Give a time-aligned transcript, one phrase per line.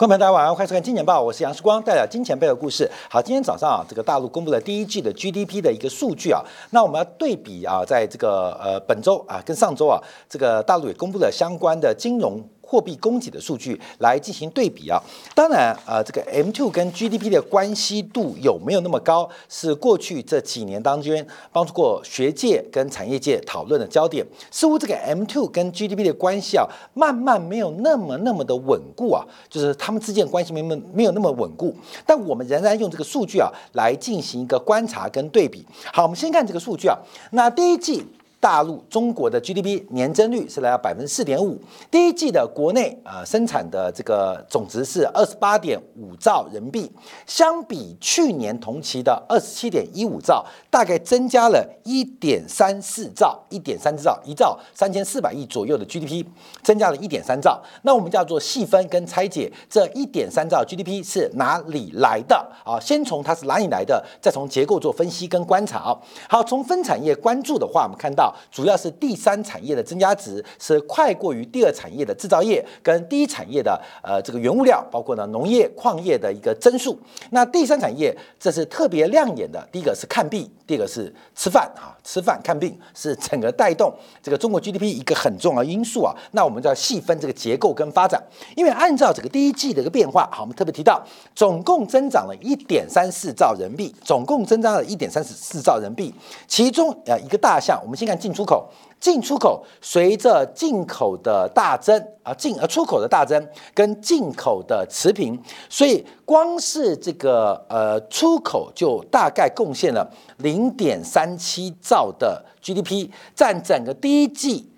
[0.00, 2.90] 观众朋友大家晚上好，欢迎收看《金钱报》，我是杨世光，带来金钱背后的故事。
[3.10, 12.42] 好，今天早上啊，这个大陆公布了第一季的 GDP 的一个数据啊，那我们要对比啊，在这个呃本周啊跟上周啊，这个大陆也公布了相关的金融。
[12.70, 15.02] 货币供给的数据来进行对比啊，
[15.34, 24.24] 当然啊，这个 M2 跟 GDP 的关系度有没有那么高，是过去这几年当中帮助过学界跟产业界讨论的焦点。
[24.52, 26.64] 似乎这个 M2 跟 GDP 的关系啊，
[26.94, 31.74] 慢慢没有那么那么的稳固啊，就是他们之间关系没没没有那么稳固。
[32.06, 35.66] 但我们仍然用这个数据啊来进行一个观察跟对比。
[35.92, 36.96] 好，我们先看这个数据啊，
[37.32, 38.06] 那第一季。
[38.40, 46.90] 大陆中国的 GDP 年增率是来到百分之四点五，第一季的国内啊生产的这个总值是二十八点五兆人民币，
[47.26, 56.24] 相比去年同期的二十七点一五兆，大概增加了一点三四兆，一点三兆，一兆三千四百亿左右的 GDP，
[56.62, 57.62] 增加了一点三兆。
[57.82, 62.80] 那我们叫做细分跟拆解，这一点三兆 GDP 是哪里来的啊？
[62.80, 65.94] 先从它是哪里来的，再从结构做分析跟观察。
[66.26, 68.29] 好，从分产业关注的话，我们看到。
[68.50, 76.98] 主要是第三产业的增加值是快过于第二产业的制造业跟第一产业的呃这个原物料，包括呢农业、矿业的一个增速。
[77.30, 83.92] 那第三产业这是特别亮眼的，第一个是看病，第二个是吃饭啊，吃饭看病是整个带动
[84.22, 86.14] 这个中国 GDP 一个很重要因素啊。
[86.32, 88.22] 那我们就要细分这个结构跟发展，
[88.56, 96.14] 因为按照这个第一季的一个变化，好，我们特别提到总共增长了一点三四兆人民币，总共增长了一点三四四兆人民币，
[96.46, 98.19] 其中呃一个大项，我们先看。
[98.20, 98.68] 进出口，
[99.00, 105.36] 进出口随着进口的大增啊，进呃出口的大增跟进口的持平，
[105.70, 114.70] 所以光是这个呃出口就大概贡献了零点三七兆的 GDP，占整个第一季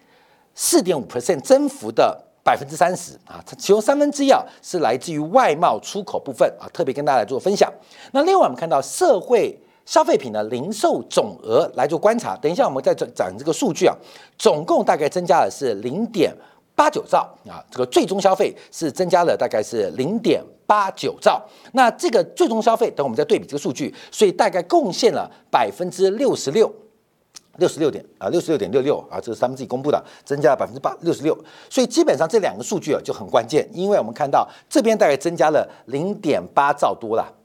[0.55, 7.69] 四点五 percent 增幅的百分之三十啊，其中三分之一啊是来自于外贸出口部分啊，特别跟大家来做分享。
[8.13, 9.61] 那另外我们看到社会。
[9.85, 13.95] 消费品的零售总额来做观察，等一下我们再讲这个数据啊，
[14.39, 16.33] 总共大概增加的是零点
[16.75, 21.43] 八九兆啊，这个最终消费是增加了大概是零点八九兆，
[21.73, 26.73] 那这个最终消费等我们再对比这个数据，所以大概贡献了百分之六十六，
[27.59, 31.37] 六十六点啊，六十六点六六啊，这是他们自己公布的，增加了百分之八六十六，
[31.69, 37.42] 所以基本上这两个数据啊就很关键，因为我们看到这边大概增加了零点八兆多了。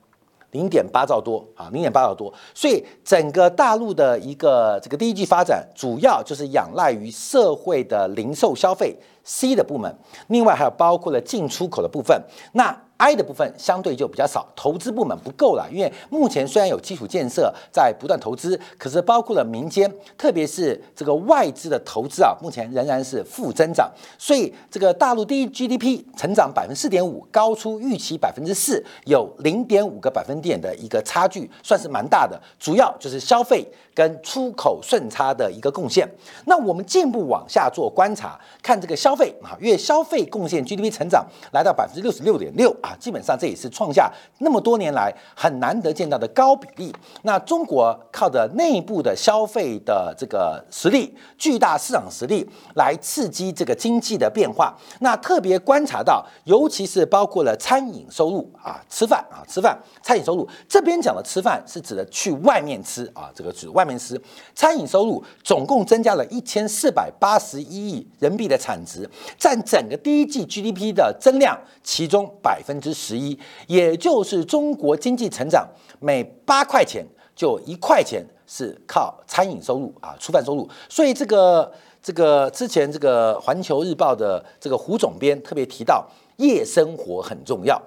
[0.58, 9.96] 零点八兆多啊，零点八兆多，所以整个大陆的一个这个第一季发展，主要就是仰赖于社会的零售消费 C 的部门，
[10.30, 12.20] 另外还有包括了进出口的部分，
[12.54, 12.76] 那。
[12.98, 23.88] I 的部分相对就比较少，投资部门不够了，因为目前虽然有基础建设在不断投资，可是包括了民间，特别是这个外资的投资啊，目前仍然是负增长，
[24.18, 36.08] 所以这个大陆第一 GDP 成长百分之四点五，高出预期百分之四，有零点五个百分点的一个差距，算是蛮大的，主要就是消费跟出口顺差的一个贡献。
[36.46, 42.76] 那我们进一步往下做观察，看这个消费啊，月消费贡献 GDP 成长来到百分之六十六点六。
[42.88, 46.96] 啊，基本上这也是创下那么多年来很难得见到的高比例。
[47.24, 54.74] 那中国靠着内部的消费的这个实力、巨大市场实力来刺激这个经济的变化。
[55.02, 64.20] 那特别观察到，尤其是包括了餐饮收入啊，吃饭啊，吃饭，餐饮收入这边讲的吃饭是指的去外面吃啊，这个指外面吃。
[64.56, 72.77] 餐饮收入总共增加了一千四百八十一亿人民币的产值，占整个第一季 GDP 的增量，其中百分。
[72.78, 75.68] 分之十一，也就是中国经济成长
[76.00, 77.04] 每八块钱
[77.36, 80.70] 就一块钱是靠餐饮收入啊，吃饭收入。
[80.88, 81.72] 所以这个
[82.02, 86.08] 这个之前这个环球日报的这个胡总编特别提到，
[86.38, 87.82] 夜生活很重要，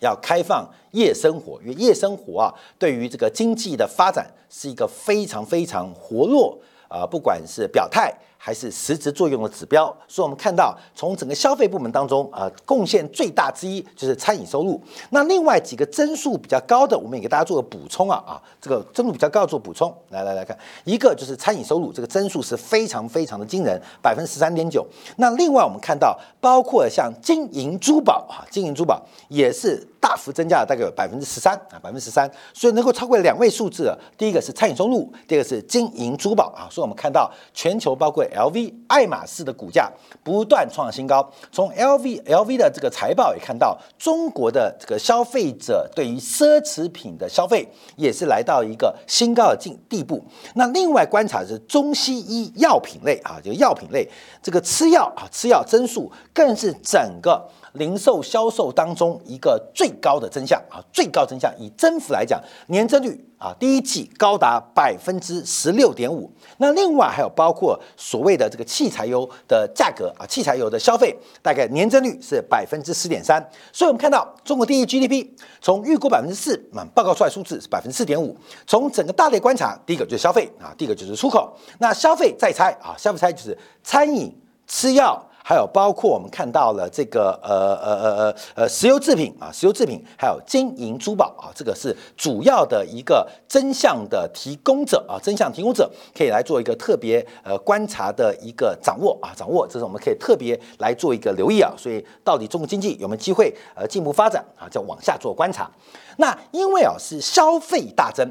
[0.00, 8.12] 要开放夜生活，因为夜生活啊，对于这个经济的发展是一个非常非常活络啊，不管是表态。
[8.46, 14.80] 还是实质作用的指标，所以我们看到从整个消费部门当中，啊，贡献最大之一就是餐饮收入。
[15.10, 24.86] 那另外几个增速比较高的，我们也给大家做个补充啊啊，这个增速比较高做补充，来来来看，一个就是餐饮收入，这个增速是非常非常的惊人，百分之十三点九。
[25.16, 38.24] 那另外我们看到，包括像金银珠宝啊，金银珠宝也是大幅增加了，大概有百分之十三啊，百分之十三，所以能够超过两位数字的，第一个是餐饮收入，第二个是金银珠宝啊，所以我们看到全球包括。
[38.36, 39.90] L V 爱马仕的股价
[40.22, 47.66] 不断创新高，从 L V L V 的这个财报也看到，中国的这个消费者对于奢侈品的消费
[47.96, 50.22] 也是来到一个新高的境地步。
[50.54, 54.06] 那另外观察是中西医药品类啊，就药品类
[54.42, 57.48] 这个吃药啊，吃药增速更是整个。
[57.72, 66.32] 零售销售当中一个最高的增项啊，最高增项以增幅来讲，年增率啊，第一季高达百分之十六点五。
[66.56, 73.38] 那另外还有包括所的这个汽柴油的价格啊，汽柴油的消费大概年增率是百分之十点三。
[73.70, 75.26] 所以我们看到中国第一 GDP
[75.60, 78.34] 从预估百分之四啊，报告出来数字是百分之四点五。
[78.66, 81.54] 从整个大类观察，第一个就是消费啊，第一个就是出口。
[81.78, 84.34] 那消费再猜啊，消费猜就是餐饮、
[84.66, 85.22] 吃药。
[85.48, 101.72] 还有包括我们看到了这个呃呃呃呃呃石油制品啊，石油制品，还有金银珠宝啊，这个是主要的一个真相的提供者啊，真相提供者可以来做一个特别呃观察的一个掌握啊，掌握，这是我们可以特别来做一个留意啊。
[101.78, 105.70] 所以到底中国经济有没有机会呃进一步发展啊，再往下做观察。
[106.16, 108.28] 那因为啊是消费大增。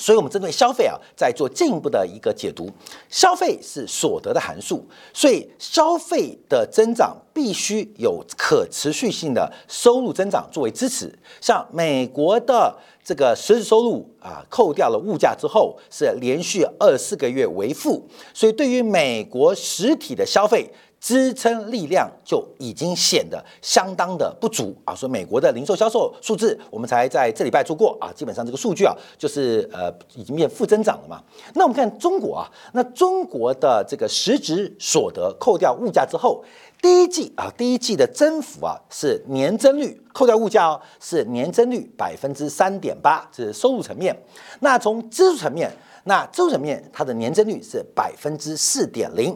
[0.00, 2.70] 所以，我们针对消费啊，在做进一步的一个解读。
[3.10, 4.82] 消费是所得的函数，
[5.12, 11.16] 所以消费的增长必须有可持续性的收入增长作为支持。
[11.38, 12.74] 像美国的
[13.04, 18.08] 这个实质收入啊，扣掉了物价之后，是连续二十四个月为负。
[18.32, 20.70] 所以，对于美国实体的消费，
[21.00, 24.94] 支撑力量就已经显得相当的不足啊！
[24.94, 31.22] 所以美国的零售销售数字，我们才在这礼拜做过啊，基本上这个数据啊，就是呃已经变负增长了嘛。
[31.54, 36.44] 那我们看中国啊，那中国的这个实质所得扣掉物价之后，
[36.82, 44.14] 第一季啊，第一季的增幅啊是年增率扣掉物价哦，是年增率百分之三点八，这是收入层面。
[44.60, 45.72] 那从支出层面，
[46.04, 49.34] 那支出层面它的年增率是百分之四点零。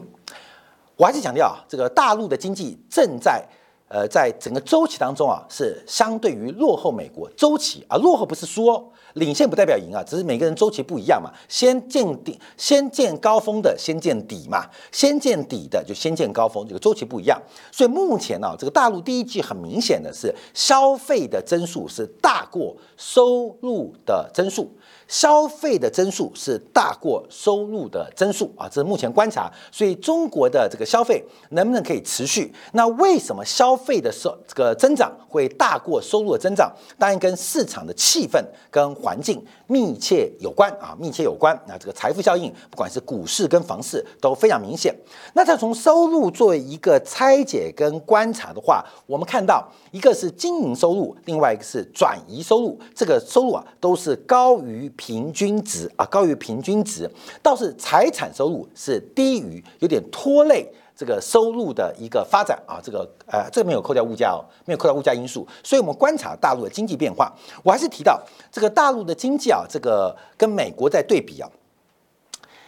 [0.97, 3.45] 我还是强调啊，这个大陆的经济正在，
[3.89, 11.31] 呃，在整个周期当中啊，是相对于落后美国周期啊，落后不是说领先不代表赢啊，只是每个人周期不一样嘛。
[11.49, 17.41] 先见底，先见高峰的先见底嘛，先见底的就先见高峰，这个周期不一样。
[17.71, 24.69] 所以目前呢，这个大陆第一季很明显的是消费的增速是大过收入的增速。
[25.07, 29.51] 消费的增速是大过收入的增速啊，这是目前观察。
[29.71, 32.51] 所以中国的这个消费能不能可以持续？
[32.73, 36.73] 那为什么消费的收这个增长会大过收入的增长？
[36.97, 41.55] 当然跟市场的气氛跟环境密切有关啊，密切有关。
[41.67, 44.95] 那这个财富效应，不管是股市跟房市都非常明显。
[45.35, 54.91] 那再从收入作为一个拆解跟观察的话，我们看到一个是经营收入，另外一个是转移收入，这个收入啊都是高于。
[54.97, 57.07] 平均值啊，高于平均值，
[57.43, 62.79] 倒是财产收入是低于，有点拖累这个收入的一个发展啊。
[62.83, 67.33] 这个呃，这个没有扣掉物价哦，没有扣掉物价因素，所以我们观察大陆的经济变化，
[67.63, 68.21] 我还是提到
[68.51, 71.49] 这个大陆的经济啊，这个跟美国在对比啊，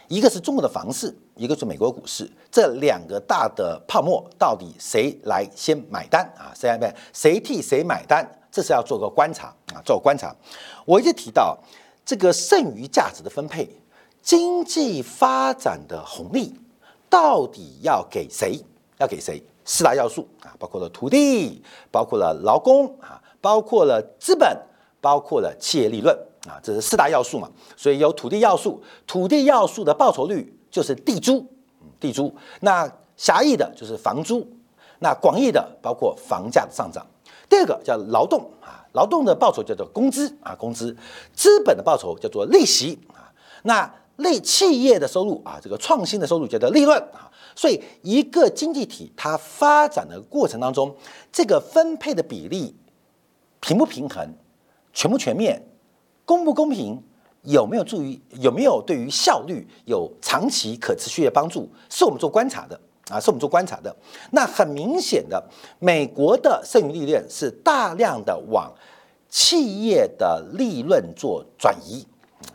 [0.08, 6.52] 一个是中国的房市，一个是美国股市，这两个大的泡沫到底谁来先买单啊？
[6.54, 8.24] 谁来买谁替谁买单？
[8.50, 10.34] 这是要做个观察啊，做个观察。
[10.84, 11.58] 我一直提到。
[12.08, 13.68] 这个剩余价值的分配，
[14.22, 16.54] 经济发展的红利
[17.08, 18.60] 到底要给谁？
[18.98, 19.42] 要给谁？
[19.64, 24.56] 四大要素啊，包括了土地，包括了劳工啊，包括了资本，
[25.00, 26.16] 包括了企业利润
[26.48, 27.50] 啊，这是四大要素嘛。
[27.76, 31.46] 所以有土地要素，土地要素的报酬率就是地租，
[32.00, 32.34] 地租。
[32.60, 34.46] 那狭义的就是房租，
[35.00, 37.06] 那广义的包括房价的上涨。
[37.48, 38.84] 第二个叫劳动啊。
[38.94, 40.96] 劳动的报酬叫做工资啊，工资；
[41.34, 43.30] 资本的报酬叫做利息啊。
[43.62, 47.28] 那类企业的收入啊，这个创新的收入叫做利润啊。
[47.56, 50.94] 所以一个经济体它发展的过程当中，
[51.32, 52.76] 这个分配的比例
[53.60, 54.32] 平不平衡、
[54.92, 55.60] 全不全面、
[56.24, 57.02] 公不公平，
[57.42, 62.78] 有没有助于有没有对于效率有长期可持续的帮助，是我们做观察的。
[63.10, 63.96] 啊，是我们做观察的。
[64.32, 65.42] 那很明显的，
[65.78, 68.70] 美国的剩余利润是大量的往
[69.30, 72.06] 企业的利润做转移，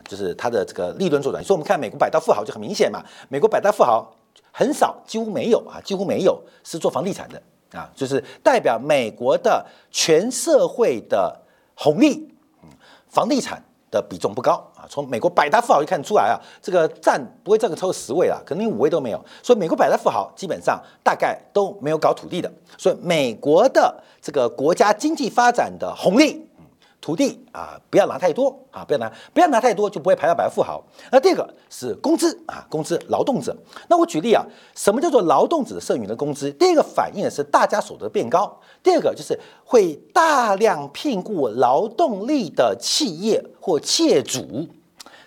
[0.06, 1.46] 就是它的这个利润做转移。
[1.46, 3.02] 所以，我们看美国百大富豪就很明显嘛。
[3.28, 4.10] 美国百大富豪
[4.52, 7.42] 很少，几乎没有啊，几乎没有是做房地产的
[7.78, 11.40] 啊，就是代表美国的全社会的
[11.74, 12.28] 红利，
[12.62, 12.68] 嗯，
[13.08, 13.62] 房地产。
[13.94, 19.24] 的比重不高啊，从美国百大富豪就看出来啊，这个占不会占个超过十位了，可能连五位都没有。
[19.40, 26.44] 所以美国百大富豪基本上大概都没有搞土地的，所以美国的这个国家经济发展的红利。
[27.04, 30.82] 土地啊，不要拿太多啊，不要拿，不要拿太多，就不会排到百万富豪。
[31.12, 33.54] 那第二个是工资啊，工资劳动者。
[33.90, 34.42] 那我举例啊，
[34.74, 36.50] 什么叫做劳动者剩余的工资？
[36.52, 44.66] 第一个反映的是大家所得变高，第二个就是会大量聘雇劳动力的企业或企业主，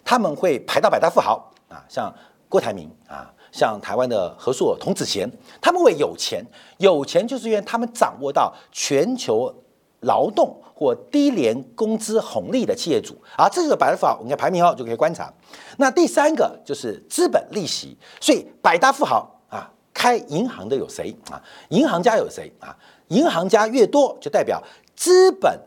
[0.04, 2.12] 他们会排到百大富豪啊，像
[2.50, 5.32] 郭台铭啊，像台湾的何硕、童子贤，
[5.62, 6.44] 他们会有钱，
[6.80, 9.54] 有钱就是因为他们掌握到全球
[10.02, 15.34] 劳动或低廉工资红利的企业主啊，这个百分法我们看排名后就可以观察。
[15.78, 21.42] 那第三个就是资本利息，所以百大富豪啊，开银行的有谁啊？
[21.70, 22.76] 银行家有谁啊？
[23.08, 24.62] 银行家越多，就代表
[24.96, 25.60] 资本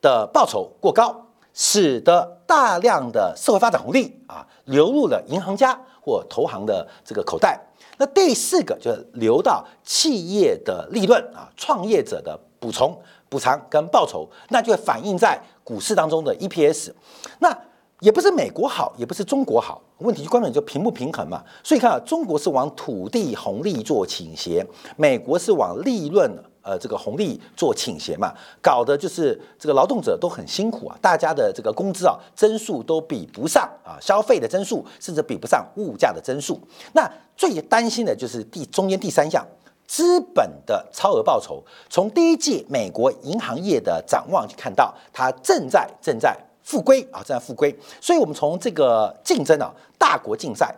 [0.00, 7.58] 的报酬过高，使得大量的社会发展红利啊流入了银行家或投行的这个口袋。
[7.98, 13.00] 那第四个就是流到企业的利润啊，创业者的补充、
[13.32, 16.92] 补偿跟报酬，那就会反映在股市当中的 EPS。
[17.38, 17.56] 那
[18.00, 21.42] 也不是美国好，也不是中国好，问题就根本就平不平衡嘛。
[21.64, 24.66] 所以看啊，中国是往土地红利做倾斜，
[24.98, 26.30] 美国是往利润。
[26.64, 36.60] 呃，这个红利做倾斜嘛，搞得就是这个劳动者都很辛苦啊，大家的这个工资啊增速都比不上啊，消费的增速甚至比不上物价的增速。
[36.92, 39.44] 那最担心的就是第中间第三项，
[39.92, 41.62] 资本的超额报酬。
[41.90, 47.78] 从第一季美国银行业的展望去看到，它正在正在复归啊，正在复归。
[48.00, 50.74] 所以我们从这个竞争啊，大国竞赛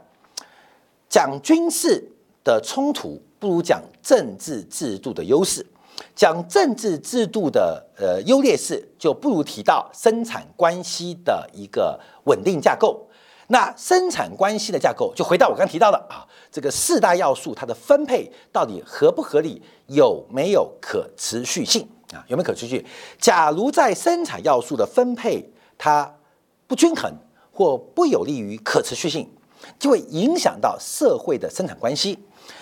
[1.09, 2.11] 讲军事
[2.43, 5.65] 的冲突，不如讲政治制度的优势。
[6.17, 13.07] 讲政治制度的呃优劣势，就不如提到生产关系的一个稳定架构。
[13.49, 22.25] 那生产关系的架构，就回到我刚提到的啊，这个四大要素，它的分配到底合不合理，有没有可持续性啊？
[22.29, 22.87] 有没有可持续？
[23.19, 26.15] 假如在生产要素的分配它
[26.69, 27.13] 不均衡
[27.51, 29.29] 或不有利于可持续性，
[29.81, 32.17] 就会影响到社会的生产关系。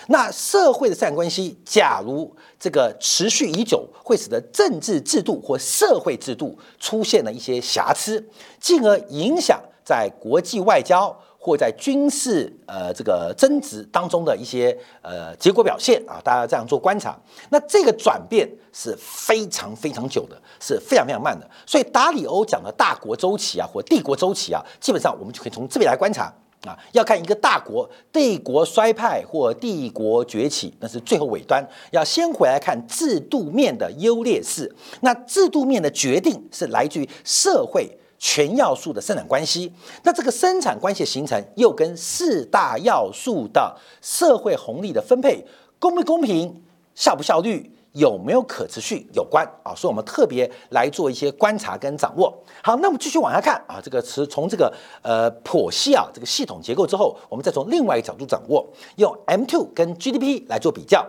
[0.07, 8.27] 那社会的生产关系，假如这个持续已久，会使得政治制度或社会制度出现了一些瑕疵，
[8.59, 17.19] 进而影响在国际外交或在军事呃这个争执当中的一些呃结果表现啊，大家这样做观察，
[17.49, 21.45] 那这个转变是非常非常久的，是非常非常慢的。
[21.65, 26.33] 所以达里欧讲的大国周期啊，或帝国周期啊，基本上我们就可以从这边来观察。
[26.65, 31.61] 啊，要看一个大国帝国衰败或帝国崛起，那是最后尾端。
[31.91, 34.73] 要先回来看制度面的优劣势。
[35.01, 37.91] 那制度面的决定是来自于社会
[38.25, 39.69] 全要素的生产关系。
[40.03, 45.45] 那这个生产关系的形成，又跟四大要素的社会红利的分配
[45.77, 46.63] 公不公平、
[46.95, 47.69] 效不效率。
[47.95, 49.71] 有没有可持续有关啊？
[49.75, 52.33] 所以我们特别来做一些观察跟掌握。
[52.63, 61.05] 好，那我们继续往下看啊，这个词从这个呃剖析啊这个系统结构之后，我们再从另外一个角度掌握，用 M two 跟 GDP 来做比较。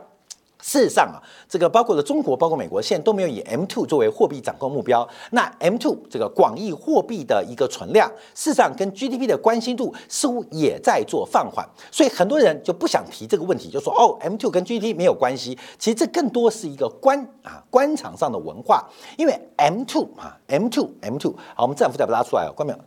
[0.64, 5.06] 事实上啊，这个包括了中国，包括美国，现在都没有以 M2 作为货币掌控目标。
[5.32, 11.68] 那 M2 这个广义货币的一个存量，事实上跟 GDP 的关心度似乎也在做放缓。
[11.90, 15.58] 所以很多人就不想提这个问题，就说哦，M2 跟 GDP 没有关系。
[15.78, 18.88] 其实这更多是一个官啊官场上的文化。
[19.18, 22.78] 因为 M2 啊，M2，M2，好，我们政府再把它拉出来哦，关没有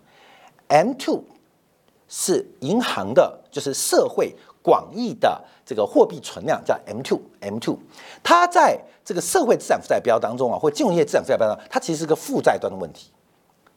[0.67, 1.21] ？M2
[2.07, 4.35] 是银行的，就是社会。
[4.67, 7.79] 广义的这个货币存量叫 M two M two，
[8.21, 13.09] 它在这个社会资产负债表当中啊，或金融业资产负债表当中，它其实是个负债端的问题，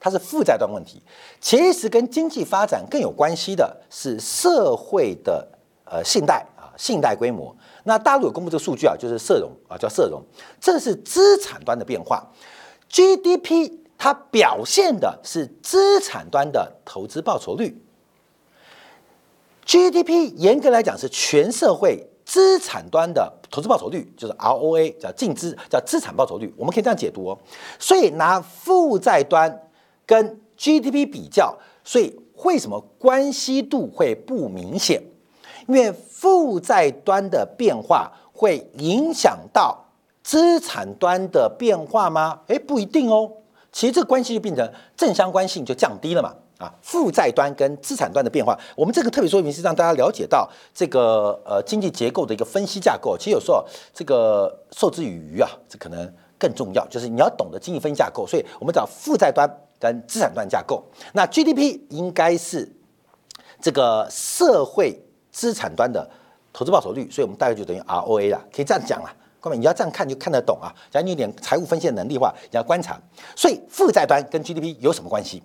[0.00, 1.00] 它是负债端问题。
[1.40, 5.46] 其实跟经济发展更有关系的是社会的
[5.84, 7.54] 呃信贷啊，信贷规模。
[7.84, 10.20] 那大陆有公布这个数据啊，就是社融啊，叫社融，
[10.60, 12.26] 这是资产端的变化。
[12.88, 17.80] GDP 它表现的是资产端的投资报酬率。
[19.70, 26.52] GDP 严格来讲是全社会资产端的投资报酬率，就是 ROA，叫净资，叫资产报酬率。
[26.56, 27.38] 我们可以这样解读哦。
[27.78, 29.62] 所以拿负债端
[30.04, 35.00] 跟 GDP 比较，所以为什么关系度会不明显？
[35.68, 39.86] 因为负债端的变化会影响到
[40.24, 42.40] 资产端的变化吗？
[42.48, 43.30] 诶，不一定哦。
[43.70, 46.34] 其实这个关系就变成正相关性就降低了嘛。
[46.60, 53.16] 啊，负债端跟资产端的变化，我们这个特别说明是让大家了解到这个呃经济结构的一个分析架构。
[53.16, 53.64] 其实有时候
[53.94, 58.26] 这个受之于鱼啊，这可能更重要，就是你要懂得经济分析架构。
[58.26, 59.48] 所以我们找负债端
[59.78, 60.84] 跟资产端架构。
[61.14, 62.70] 那 GDP 应该是
[63.58, 65.02] 这个社会
[65.32, 66.10] 资产端的
[66.52, 69.10] 投资报酬率，所以我们大概就等于 ROA 啦，可以这样讲啦。
[69.40, 70.68] 各位你要这样看就看得懂啊。
[70.90, 73.00] 假如你有点财务分析的能力的话，你要观察。
[73.34, 75.42] 所以负债端跟 GDP 有什么关系？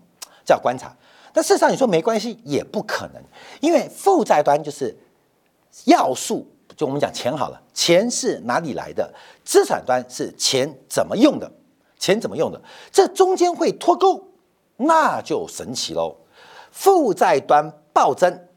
[0.48, 0.96] 这要观察。
[1.36, 3.22] 但事实上，你说没关系也不可能，
[3.60, 4.98] 因为负债端就是
[5.84, 9.14] 要素，就我们讲钱好了，钱是哪里来的？
[9.44, 11.52] 资产端是钱怎么用的？
[12.00, 12.62] 钱怎么用的？
[12.90, 14.26] 这中间会脱钩，
[14.78, 16.16] 那就神奇喽。
[16.72, 18.48] 负债端暴增，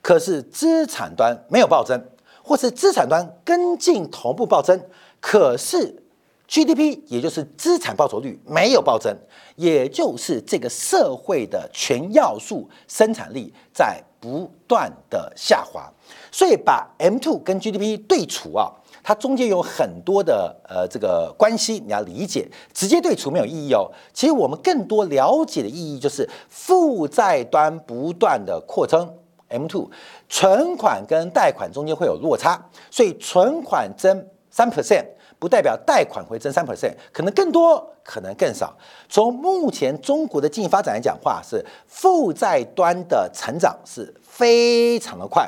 [0.00, 2.02] 可是资产端没有暴增，
[2.42, 4.80] 或是资产端跟进同步暴增，
[5.20, 6.02] 可是
[6.48, 9.16] GDP 也就是资产报酬率没有暴增，
[9.56, 15.90] 也就是这个社会的全要素生产力在不断的下滑，
[16.30, 18.70] 所以把 M2 跟 GDP 对除啊。
[19.06, 23.90] 它中间有很多的呃这个关系，你要理解，直接对除没有意义哦。
[24.14, 29.14] 其实我们更多了解的意义就是负债端不断的扩增
[29.48, 29.90] ，M two
[30.30, 32.58] 存款跟贷款中间会有落差，
[32.90, 35.04] 所以存款增三 percent
[35.44, 38.74] 不代表贷款会增三 percent，可能更多，可能更少。
[39.10, 45.46] 从目前中国的经济发展来讲话，是负债端的成长是非常的快。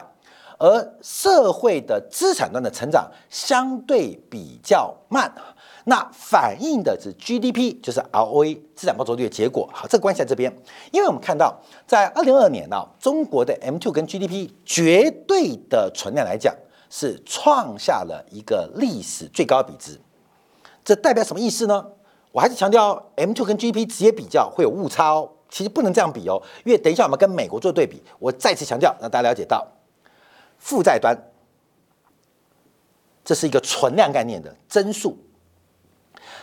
[0.58, 5.32] 而社会的资产端的成长相对比较慢，
[5.84, 9.66] 那反映的是 GDP，就是 ROE 资产报酬率的结果。
[9.72, 10.54] 好，这个关系在这边，
[10.92, 16.54] 因为我们看到在二零二二年呢，中国的 M2 跟 GDP 绝对的存量来讲
[16.88, 20.00] 是创下了一个历史最高比值。
[20.84, 21.86] 这代表什么意思呢？
[22.32, 29.66] 我还是强调 M2 跟 GDP 直接比较会有误差哦，其实不能这样比哦，因为等一下我们跟美国做对比，我再次强调让大家了解到。
[30.58, 31.16] 负债端，
[33.24, 35.16] 这是一个存量概念的增速，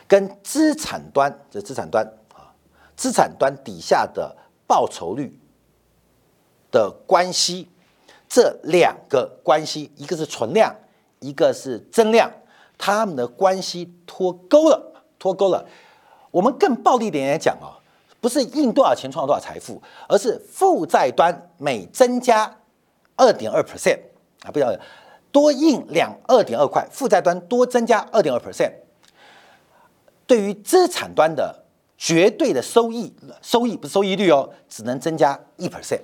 [0.08, 2.54] 跟资产端，这资产端啊，
[2.96, 4.36] 资产端底下的
[4.68, 5.40] 报酬率
[6.72, 7.70] 的关系，
[8.34, 10.76] 这两个关系，一个是存量，
[11.20, 12.32] 一个是增量，
[12.80, 15.64] 它们的关系脱钩了，脱钩了。
[16.32, 17.78] 我们更暴力一点来讲啊，
[18.20, 22.58] 不是印多少钱创造多少财富，而是负债端每增加。
[23.16, 24.00] 二点二 percent
[24.42, 24.76] 啊，不要
[25.32, 28.72] 多印两二点二块，负债端多增加二点二 percent，
[30.26, 31.64] 对于资产端的
[31.96, 33.14] 绝对的收益，
[33.44, 36.02] 收益不是收益率哦，只能增加一 percent，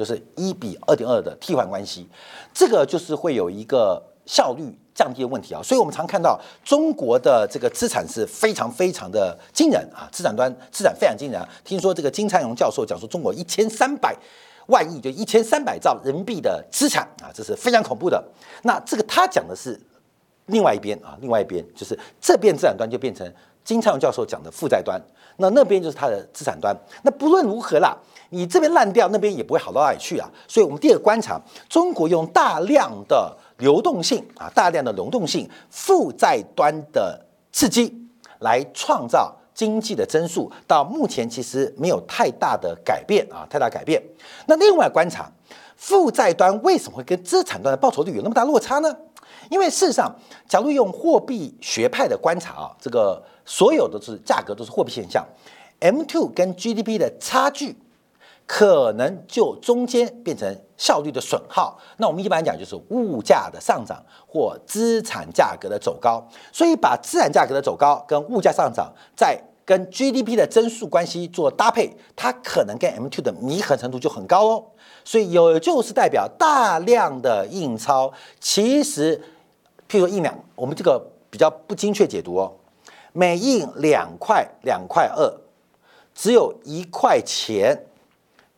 [0.00, 2.08] 就是一比二点二的替换关系，
[2.54, 14.16] 这个就是会有一个效率降低的问题啊，所以我们常看到中国的这个资产是非常非常的惊人啊，资产端资产非常惊人啊，听说这个金灿荣教授讲说中国一千三百。
[14.66, 18.22] 万亿就一千三百兆人民币的资产啊，这是非常恐怖的。
[18.62, 19.76] 那这个他讲的是
[20.46, 23.28] 另外一边啊，另外一边就是这边资产端就变成
[23.64, 25.00] 金灿荣教授讲的负债端，
[25.36, 26.76] 那那边就是他的资产端。
[27.02, 27.96] 那不论如何啦，
[28.30, 30.28] 你这边烂掉，那边也不会好到哪里去啊。
[30.48, 37.94] 所以，我们第二个观察，中国用大量的流动性啊，大量的流动性负债端的刺激
[38.40, 39.36] 来创造。
[39.52, 44.02] 经济的增速到目前其实没有太大的改变啊，太大改变。
[44.46, 45.30] 那另外观察，
[45.76, 48.96] 负债端为什么会跟资产端的报酬率有那么大落差呢？
[49.50, 50.16] 因为事实上，
[50.48, 55.26] 假如用货币学派的观察啊，这个所有都是价格都是货币现象
[55.80, 57.76] ，M two 跟 GDP 的差距。
[58.52, 74.64] 可能就中间变成效率的损耗，那我们一般讲就是物价的上涨或资产价格的走高，所以把资产价格的走高跟物价上涨，再跟 GDP 的增速关系做搭配，它可能跟 M two 的弥合程度就很高哦。
[75.04, 79.16] 所以有就是代表大量的印钞，其实
[79.88, 81.00] 譬如说印两，我们这个
[81.30, 82.52] 比较不精确解读哦，
[83.12, 85.32] 每印两块两块二，
[86.14, 87.86] 只有一块钱。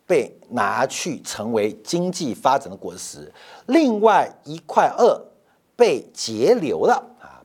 [0.05, 3.33] 被拿去成为经济发展的果实，
[3.67, 5.19] 另外一块二
[5.75, 7.03] 被截留了，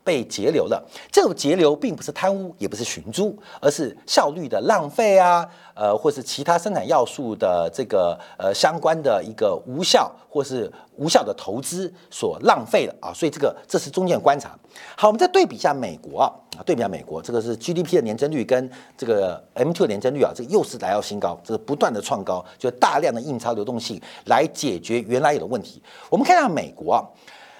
[0.07, 0.81] 被截留了。
[1.11, 5.45] 这种截留并不是贪污，也不是寻租，而是效率的浪费啊。
[5.75, 14.57] 呃，或是其他生产要素的这个呃相关的一个无效或是无效的投资所浪费的啊，所以这个这是中间观察。
[14.95, 16.33] 好，我们再对比一下美国啊，
[16.65, 18.67] 对比一下美国，这个是 GDP 的年增率跟
[18.97, 25.79] 这个 M2 的年增率啊，这个又是来到新高，这个不断的创高，就大量的印钞流动性来解决原来有的问题。
[26.09, 27.05] 我们看一下美国啊。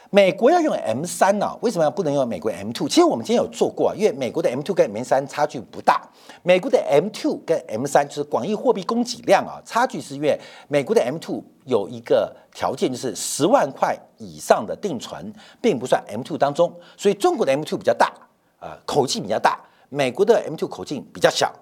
[0.09, 1.53] 美国要用 M 三呢？
[1.61, 2.87] 为什么不能用美国 M two？
[2.87, 6.01] 其实我们今天有做过啊，因为美国的 M two 跟 M 三差距不大。
[6.43, 10.39] 美国的 M two 跟 M 三就是广义货币供给量啊，差距是因为
[10.69, 18.13] 美国的 M two 有一个条件，就是十万块以上的定存并不算 M two 当中，所以中国的 M two 比较大
[18.59, 19.59] 啊，口径比较大。
[19.89, 21.53] 美国的 M two 口径比较小。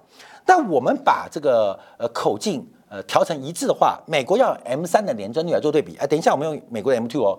[0.44, 5.96] 但我们把这个呃口径呃调成一致的话，美国要 M 三的年增率来做对比。
[5.96, 7.36] 哎，等一下我们用美国的 M two 哦。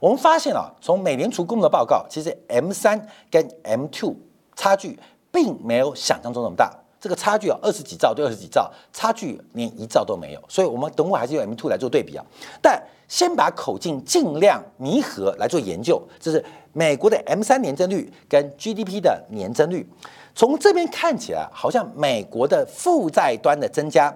[0.00, 4.16] 我们发现啊，从美联储公布的报告，其实 M 三跟 M two
[4.56, 4.98] 差距
[5.30, 6.74] 并没有想象中那么大。
[6.98, 10.42] 这个差距啊，二十几兆对二十几兆，差距连一兆都没有。
[10.48, 12.24] 所以，我们等会还是用 M two 来做对比啊。
[12.62, 19.86] 但先把口径尽量弥合来做研究，这是美国的 M 三年增率跟 GDP 的年增率。
[20.34, 24.14] 从这边看起来，好像美国的负债端的增加，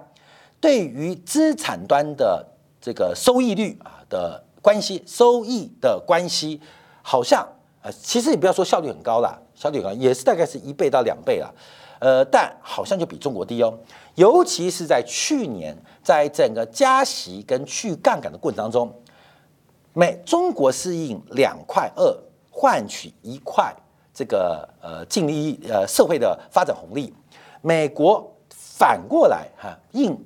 [0.59, 2.45] 对于资产端的
[2.81, 3.93] 这个收益率啊。
[4.07, 6.59] 的关系，收益的关系，
[7.03, 7.47] 好像
[7.83, 11.53] 呃，其实你不要说效率很高啦，效率很高也是大概是一倍到两倍啦。
[11.99, 13.77] 呃，但好像就比中国低哦，
[14.15, 18.91] 尤其是在去年，在整个加息跟去杠杆的过程当中，
[19.93, 22.17] 美中国适应两块二
[22.49, 23.71] 换取一块
[24.15, 27.13] 这个呃净利益呃社会的发展红利，
[27.61, 30.17] 美国反过来哈印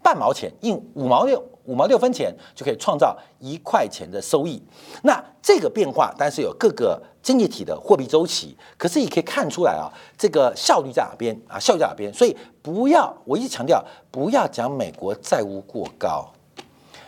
[0.00, 1.42] 半毛钱，印五毛六。
[1.68, 4.60] 五毛六分钱就可以创造一块钱的收益，
[5.02, 11.58] 那这个变化，但是有各个经济体的货币周期，可是也可以看出来啊，这个效率在哪边啊？
[11.58, 12.10] 效率在哪边？
[12.14, 16.32] 所以不要，我一直强调，不要讲美国债务过高，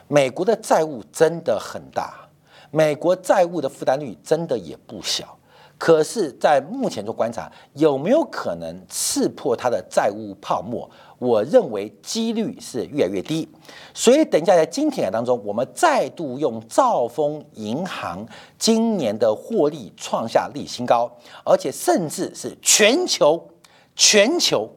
[0.08, 2.28] 美国的债务真的很大，
[2.70, 5.38] 美国债务的负担率真的也不小。
[5.78, 10.86] 可是，在目前做观察，有没有可能刺破它的债务泡沫？
[11.20, 13.46] 我认为几率是越来越低。
[13.92, 18.26] 所以，等一下在今天当中，我们再度用兆丰银行
[18.58, 21.10] 今年的获利创下历史新高，
[21.44, 23.46] 而且甚至是全球
[23.94, 24.68] 全球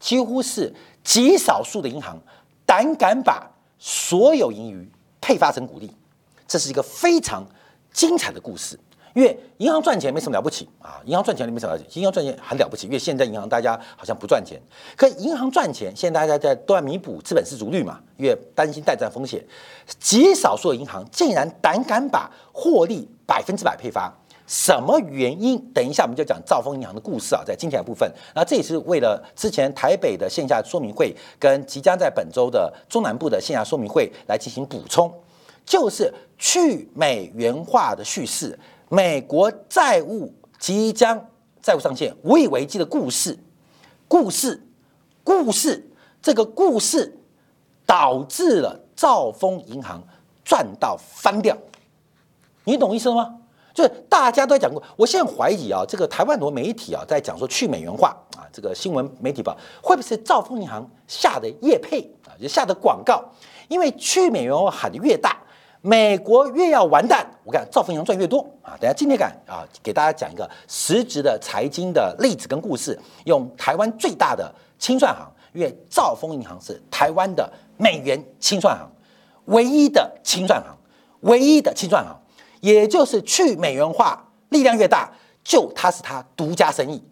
[0.00, 2.18] 几乎是极少数的银行
[2.66, 5.88] 胆敢把所有盈余配发成股利，
[6.48, 7.46] 这是一个非常
[7.92, 8.76] 精彩的故事。
[9.14, 12.86] 因为银行赚钱没什么了不起啊，银行赚钱没什么了不起，银行赚钱很了不起。
[12.86, 14.60] 因为现在银行大家好像不赚钱，
[14.96, 19.44] 可银行赚钱，现在大家在都在弥补资本失足率嘛，因为担心贷债风险。
[19.98, 24.10] 极少数的银行竟然胆敢把获利百分之百配发，
[24.46, 25.58] 什么原因？
[25.74, 28.10] 等一下我们就讲兆丰银行的故事啊，在金钱部分。
[28.34, 35.12] 那这也是为了之前台北的线下说明会跟即将在本周的中南部的线下说明会来进行补充，
[35.66, 38.58] 就是去美元化的叙事。
[38.92, 41.18] 美国债务即将
[41.62, 43.38] 债务上限，无以为继的故事，
[44.06, 44.62] 故事，
[45.24, 47.18] 故事，这个故事
[47.86, 50.02] 导致了兆丰银行
[50.44, 51.56] 赚到翻掉，
[52.64, 53.38] 你懂意思了吗？
[53.72, 63.24] 就是大家都在讲过，我现在怀疑啊，这个台湾很多媒体啊在讲说去美元化啊，这个新闻媒体报会不会是兆丰银行下的业配啊，就下的广告？
[63.68, 65.38] 因为去美元化喊的越大。
[65.84, 68.78] 美国越要完蛋，我看兆丰银行赚越多啊！
[68.80, 78.88] 等下今天敢啊，给大家讲一个实质的财经的例子跟故事，用台湾最大的清算行，因为兆丰银行是台湾的美元清算行，
[79.46, 80.72] 唯一的清算行，
[81.22, 82.16] 唯一的清算行，
[82.60, 85.10] 也就是去美元化力量越大，
[85.42, 87.02] 就它是它独家生意，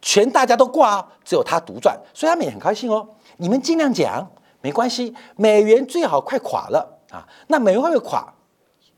[0.00, 3.06] 全大家都挂啊，只有它独赚，所以他们也很开心哦。
[3.36, 4.26] 你们尽量讲，
[4.62, 6.93] 没关系，美元最好快垮了。
[7.14, 8.26] 啊，那美元会不会垮？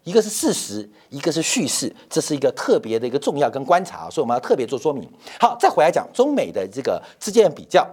[0.04, 5.06] 一个是事实，一个是叙事，这是一个特别的一个重要跟观察，所以我们要特别做说明。
[5.40, 7.84] 好，再回来讲中美的这个之间的比较。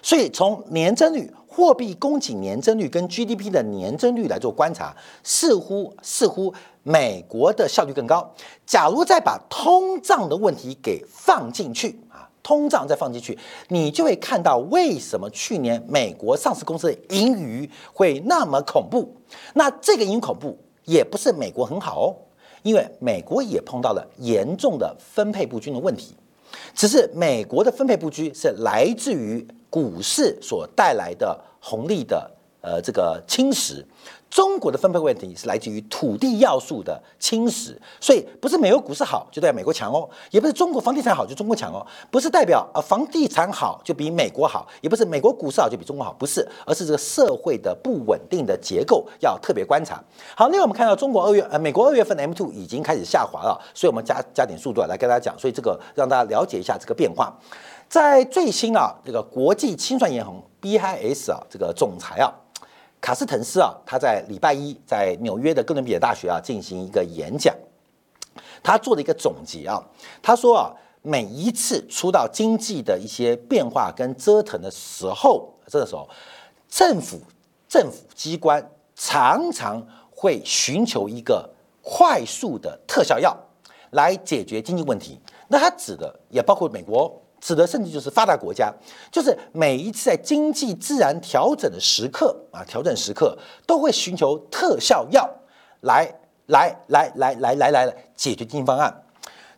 [0.00, 6.54] 所以从年增率、货币供给年增率跟 GDP 的年增率来做观察，似乎似乎
[6.84, 8.32] 美国的效率更高。
[8.64, 11.98] 假如再把通胀的问题给放进去。
[12.44, 13.36] 通胀再放进去，
[13.68, 19.16] 你就会看到为什么去年美国上市公司的盈余会那么恐怖。
[19.54, 22.14] 那这个盈恐怖也不是美国很好哦，
[22.62, 26.14] 因为美国也碰到了严重的分配不均的问题。
[26.74, 32.30] 只是美国的分配不均是来自于股市所带来的红利的
[32.60, 33.82] 呃这个侵蚀。
[34.34, 50.02] 中国的分配问题是来自于土地要素的侵蚀，所以不是美国股市好就代表美国强哦，也不是中国房地产好就中国强哦，不是代表啊房地产好就比美国好，也不是美国股市好就比中国好，不是，而是这个社会的不稳定的结构要特别观察。
[50.36, 57.32] 好，另外我们看到中国二月呃美国二月份的 M two 已经开始下滑了，所以我们加加点速度来跟大家讲，所以这个让大家了解一下这个变化。
[57.88, 62.34] 在最新啊这个国际清算银行 BIS 啊这个总裁啊。
[63.04, 67.54] 卡斯滕斯啊，他在礼拜一在纽约的哥伦比亚大学啊进行一个演讲，
[68.62, 69.78] 他做了一个总结啊，
[70.22, 76.08] 他说啊，每一次出到经济的一些变化跟折腾的时候，这个时候
[76.66, 77.20] 政府
[77.68, 81.46] 政府机关常常会寻求一个
[81.82, 83.36] 快速的特效药
[83.90, 87.20] 来解决经济问题，那他指的也包括美国。
[87.44, 88.72] 指的甚至就是发达国家，
[89.12, 95.28] 就是每一次在经济自然调整的时刻啊，调整时刻都会寻求特效药
[95.82, 96.10] 来
[96.46, 99.04] 来来来来来来解决经济方案。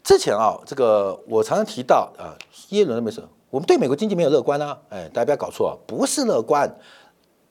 [0.03, 2.35] 之前啊，这个我常常提到啊，
[2.71, 6.69] 耶伦没说，我们对美国经济没有乐观啊，哎，大家不要搞错，不是乐观，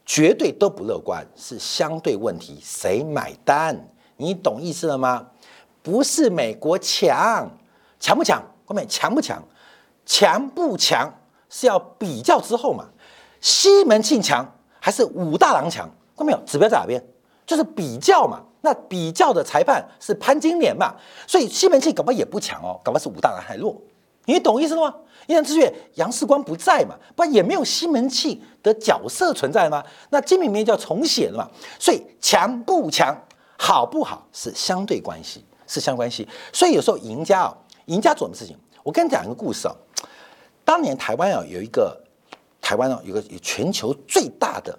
[0.06, 3.88] 绝对都不乐观，是相对问题，谁买单？
[4.18, 5.28] 你懂意思了吗？
[5.82, 7.50] 不是美国强，
[8.02, 8.44] 强不强？
[8.66, 9.42] 后面强不强？
[10.06, 11.12] 强不强
[11.50, 12.86] 是要比较之后嘛？
[13.42, 14.46] 西门庆强
[14.80, 15.90] 还是武大郎强？
[16.16, 16.40] 看到没有？
[16.46, 17.04] 指标在哪边？
[17.46, 18.42] 就是比较嘛。
[18.62, 20.96] 那比较的裁判是潘金莲嘛，
[21.28, 23.80] 所以西门庆搞不好也不强哦，搞不好是武大郎还弱。
[24.26, 24.96] 你懂意思了吗？
[25.28, 29.84] 阴阳之月杨世光不在嘛，不然也没有西门庆的角色存在吗？
[30.10, 31.48] 那金瓶梅就要重写了嘛。
[31.78, 33.16] 所以强不强，
[33.56, 36.28] 好不好是相对关系，是相关系。
[36.52, 38.58] 所以有时候赢家啊，赢家做什么事情？
[38.82, 39.76] 我跟你讲一个故事啊。
[40.66, 41.98] 当年台湾啊有一个
[42.60, 44.78] 台湾啊有个全球最大的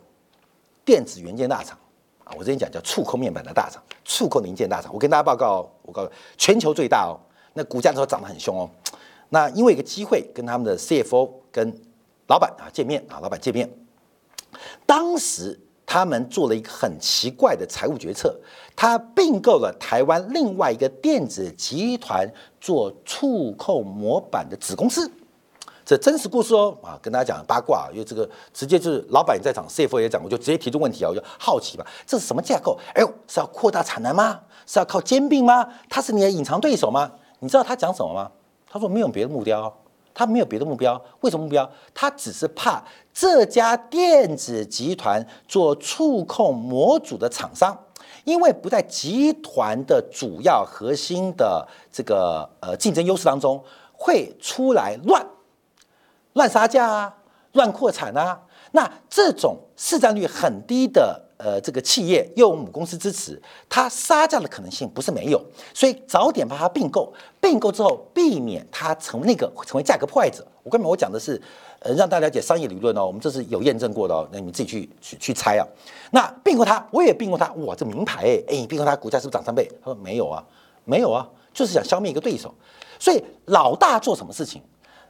[0.84, 1.78] 电子元件大厂
[2.24, 4.92] 啊，我之前讲叫触控面板的大厂，触控零件大厂。
[4.92, 7.14] 我跟大家报告，我告诉全球最大哦，
[7.54, 8.68] 那股价都涨得很凶哦。
[9.28, 11.72] 那因为一个机会跟他们的 CFO 跟
[12.26, 13.70] 老板啊见面啊，老板见面，
[14.84, 18.36] 当时他们做了一个很奇怪的财务决策，
[18.74, 22.28] 他并购了台湾另外一个电子集团
[22.60, 25.08] 做触控模板的子公司。
[25.86, 32.76] 这真实故事哦啊，跟大家讲八卦，因为这个直接就是老板在场，CFO 也讲，我就直接提出问题啊，我就好奇吧，这是什么架构？
[32.92, 34.40] 哎呦，是要扩大产能吗？
[34.66, 35.64] 是要靠兼并吗？
[35.88, 37.12] 他是你的隐藏对手吗？
[37.38, 38.28] 你知道他讲什么吗？
[38.68, 39.72] 他说没有别的目标，
[40.12, 41.70] 他没有别的目标，为什么目标？
[41.94, 42.82] 他只是怕
[43.14, 47.78] 这家电子集团做触控模组的厂商，
[48.24, 55.24] 因为不在集团的主要核心的这个呃竞争优势当中，会出来乱。
[56.36, 57.14] 乱杀价啊，
[57.52, 58.38] 乱扩产啊，
[58.72, 70.46] 那这种市占率很低的呃这个企业又有母公司支持，它杀价的可能性不是没有，所以早点把它并购，并购之后避免它成为那个成为价格破坏者。
[70.62, 71.40] 我根本我讲的是
[71.80, 75.66] 呃让大家了解商业理论哦，我们这是有验证过的哦，那你们自己去去去猜啊。
[76.10, 79.66] 那并购它，我也并购它，哇，这名牌哎哎，并购它股价是不是涨三倍？
[79.82, 80.44] 他说没有啊，
[80.84, 82.54] 没有啊，就是想消灭一个对手。
[82.98, 84.60] 所以老大做什么事情？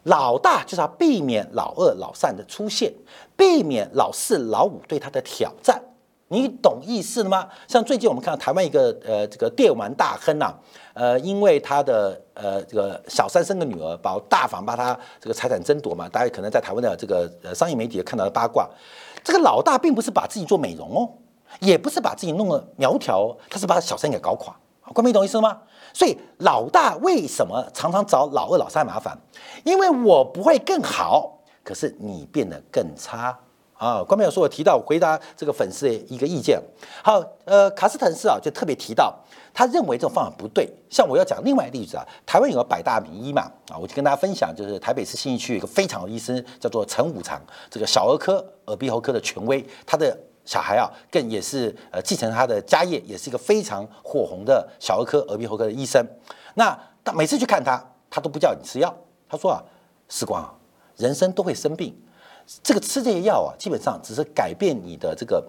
[0.07, 2.93] 老大就是要避免老二、老三的出现，
[3.37, 5.83] 避免老四、老五对他的挑战，
[6.29, 7.49] 你懂意思了吗？
[7.67, 10.55] 像最近我们看到台湾一个呃这个电玩大亨呐，
[10.95, 18.69] 呃因为他的呃这个小三生个女儿，把大房把他这个财产争夺嘛，大家可能在台湾的这个呃商业媒体也看到的八卦，
[19.25, 21.11] 这个老大并不是把自己做美容哦，
[21.59, 24.55] 也不是把自己弄得苗条，他是把小三给搞垮。
[24.93, 25.59] 关明懂意思吗？
[25.93, 29.17] 所以老大为什么常常找老二、老三麻烦？
[29.65, 33.37] 因为我不会更好，可是你变得更差
[33.75, 34.03] 啊！
[34.03, 36.63] 关明有说，我提到回答这个粉丝的一个意见。
[37.03, 39.15] 好，呃，卡斯滕斯啊，就特别提到，
[39.53, 40.71] 他认为这种方法不对。
[40.89, 50.17] 像我要讲另外一个例子啊，台湾有个百大名医嘛，啊，我就跟大家分享，就是台北市信义区有一个非常的医生，叫做陈武长，这个小儿科、耳鼻喉科的权威，他的。
[50.47, 56.03] 小孩啊，更也是呃继承他的家业，也是一个非常火红的小儿科、耳鼻喉科的医生。
[56.55, 58.97] 那他每次去看他，他都不叫你吃药。
[59.29, 59.63] 他说啊，
[60.09, 60.55] 时光啊，
[60.97, 61.95] 人生都会生病，
[62.63, 65.45] 这个吃这些药啊，基本上只是改变你的这个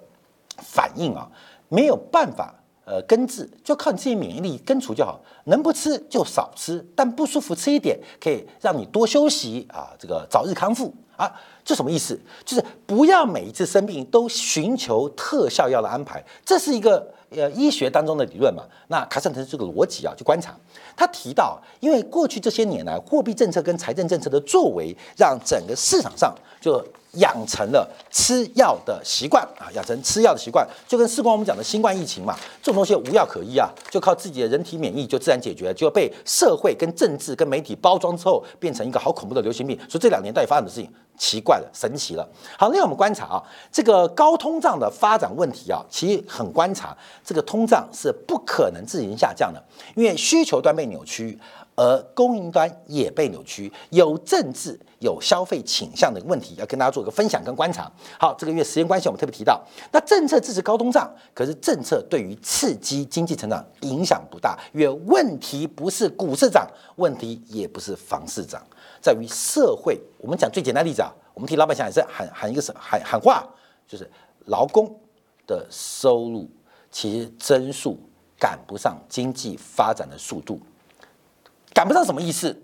[0.57, 1.29] 反应啊，
[1.69, 2.53] 没有办法
[2.86, 5.21] 呃根治，就靠你自己免疫力根除就好。
[5.43, 11.30] 能不吃就少吃，但不舒服吃一点，可以让你多休息啊，这个早日康复啊。
[11.65, 12.17] 这什么意思？
[12.45, 18.63] 就是不要每一次生病都寻求特效药的安排，这是一个呃医学当中的理论嘛？
[18.88, 20.56] 那卡森特这个逻辑啊，去观察，
[20.95, 26.82] 他提到，因为过去这些年来，货币政策跟财政政策的作为，让整个市场上就。
[27.13, 39.75] 养成了吃药的习惯啊，养成吃药的习惯，就跟事关我们讲的新冠疫情嘛，这种东西无药可医啊，就靠自己的人体免疫就自然解决，就被社会跟政治跟媒体包装之后，变成一个好恐怖的流行病。
[39.89, 42.27] 所以这两年到底发生的事情，奇怪了，神奇了。
[42.58, 49.62] 好，另外我们观察啊，这个高通胀的发展问题啊，其实很观察，这个通胀是不可能自行下降的，
[49.95, 51.39] 因为需求端被扭曲。
[51.80, 57.88] 而供应端也被扭曲，有政治、有消费倾向的问题，要跟大家做一个分享跟观察。
[58.19, 68.60] 好，这个月时间关系，我们特别提到，那政策支持高通胀，可是政策对于刺激经济成长影响不大，因为问题不是股市涨，问题也不是房市涨，
[69.01, 69.99] 在于社会。
[70.17, 73.47] 我们讲最简单例子啊，我们替老百姓也是喊喊一个什喊喊话，
[73.88, 74.10] 就是
[74.45, 74.99] 劳工
[75.45, 76.49] 的收入
[76.91, 77.97] 其实增速
[78.39, 80.60] 赶不上经济发展的速度。
[81.73, 82.55] 赶不上什么意思？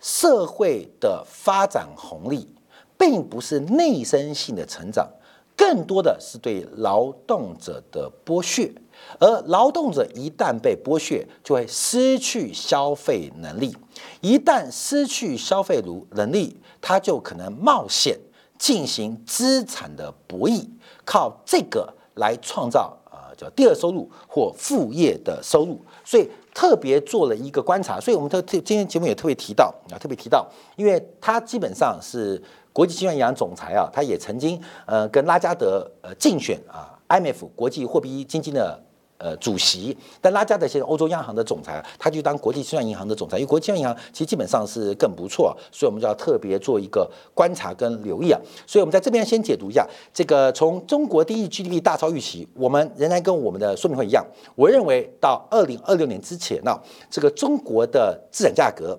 [0.00, 2.48] 社会的发展红利
[2.96, 5.10] 并不是内生性的成长，
[5.56, 8.72] 更多的是对劳动者的剥削。
[9.18, 13.76] 而劳动者一旦被剥削，就会失去消费能力。
[14.20, 18.18] 一旦失去消费能能力，他就可能冒险
[18.58, 20.66] 进行资产的博弈，
[21.04, 25.80] 靠这个来创造啊叫第二收入或副业的收入。
[26.04, 26.28] 所以。
[26.54, 38.82] 特别做了一个观察，所以我们特特今天节目也特别提到啊，特别提到，因为他基本上是国际金融银行总裁啊，他也曾经呃跟拉加德呃竞选啊 IMF 国际货币基金的
[39.18, 48.40] 呃，主席，但拉加德现在欧洲央行的总裁，他就当国际清算银行的总裁，因为国际清算银行其实基本上是更不错，所以我们就要特别做一个观察跟留意啊。
[48.64, 56.78] 所以我们在这边先解读一下这个从中国第一 GDP 大超预期，我们仍然跟我们的说明会一样，我认为到二零二六年之前呢，
[57.10, 58.96] 这个中国的资产价格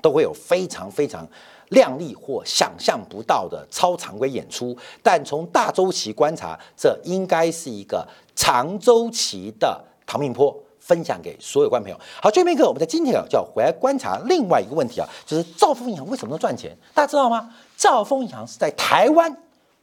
[0.00, 1.28] 都会有非常非常。
[1.72, 8.06] 靓丽或想象不到的超常规演出，但从大周期观察，这应该是一个
[8.36, 11.98] 长周期的唐命坡，分享给所有观众朋友。
[12.20, 16.76] 好，最后一个，我们在今天啊，就要回来观察另外一个问题啊，就是兆丰银行为什么能赚钱？
[16.92, 17.54] 大家知道吗？
[17.76, 19.34] 兆丰银行是在台湾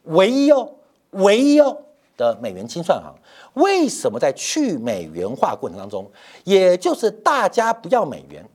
[0.04, 0.70] 唯一哦，
[1.10, 1.76] 唯一哦
[2.16, 3.12] 的美元清算行。
[3.54, 6.08] 为什么在去美元化过程当中，
[6.44, 8.48] 也就是大家不要美元？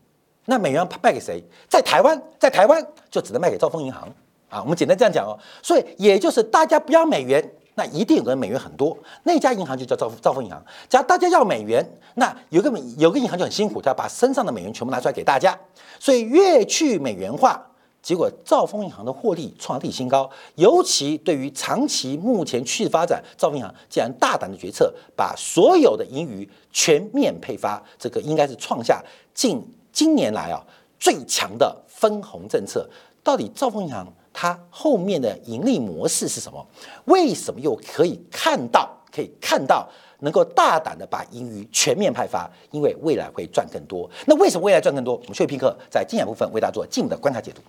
[0.45, 1.43] 那美元卖给谁？
[1.67, 4.07] 在台湾，在台湾就只能卖给兆丰银行
[4.49, 4.61] 啊。
[4.61, 5.37] 我们简单这样讲哦。
[5.61, 10.63] 所以也就是大家不要美元，那一定有个美元很多，那家银行就叫兆兆丰银行。
[10.87, 15.57] 假如大家要美元，那有个有个银行就很辛苦，他要把身上的美元全部拿出来给大家。
[15.99, 17.65] 所以越去美元化，
[18.03, 20.29] 结果兆丰银行的获利创历史新高。
[20.55, 29.03] 尤其对于长期目前趋势发展，兆丰银行竟然大胆的决策，把所有的盈余全面配发，这个应该是创下
[29.33, 29.59] 近。
[29.95, 30.61] 今年来啊，
[30.99, 32.85] 最强的分红政策，
[33.23, 36.67] 到底兆丰银行它后面的盈利模式是什么？
[37.05, 39.87] 为什么又可以看到可以看到
[40.19, 42.51] 能够大胆的把盈余全面派发？
[42.71, 44.09] 因为未来会赚更多。
[44.25, 45.15] 那为什么未来赚更多？
[45.15, 47.61] 我们休息片刻，在精彩部分为大家做进一步的观察解读。